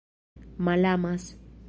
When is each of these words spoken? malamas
malamas 0.59 1.29